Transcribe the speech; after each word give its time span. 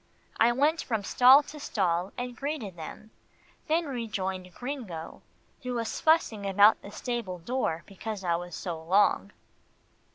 I 0.39 0.51
went 0.51 0.81
from 0.81 1.03
stall 1.03 1.43
to 1.43 1.59
stall 1.59 2.11
and 2.17 2.35
greeted 2.35 2.75
them, 2.75 3.11
then 3.67 3.85
rejoined 3.85 4.51
Gringo, 4.55 5.21
who 5.61 5.75
was 5.75 6.01
fussing 6.01 6.43
about 6.43 6.81
the 6.81 6.89
stable 6.89 7.37
door 7.37 7.83
because 7.85 8.23
I 8.23 8.35
was 8.35 8.55
so 8.55 8.81
long. 8.81 9.31